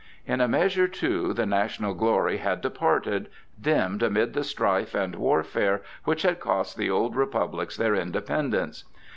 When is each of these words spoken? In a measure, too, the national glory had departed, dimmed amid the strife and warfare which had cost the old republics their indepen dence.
In 0.25 0.41
a 0.41 0.47
measure, 0.47 0.87
too, 0.87 1.31
the 1.31 1.45
national 1.45 1.93
glory 1.93 2.37
had 2.37 2.61
departed, 2.61 3.29
dimmed 3.61 4.01
amid 4.01 4.33
the 4.33 4.43
strife 4.43 4.95
and 4.95 5.13
warfare 5.15 5.83
which 6.05 6.23
had 6.23 6.39
cost 6.39 6.75
the 6.75 6.89
old 6.89 7.15
republics 7.15 7.77
their 7.77 7.93
indepen 7.93 8.49
dence. 8.49 8.83